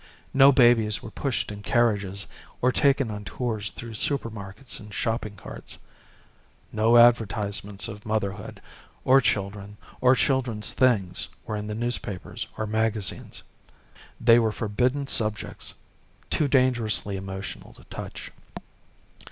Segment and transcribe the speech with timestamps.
[0.33, 2.25] No babies were pushed in carriages
[2.59, 5.77] or taken on tours through the supermarkets in shopping carts.
[6.71, 8.63] No advertisements of motherhood,
[9.05, 13.43] or children, or children's things were in the newspapers or magazines.
[14.19, 15.75] They were forbidden subjects
[16.31, 18.31] too dangerously emotional to touch.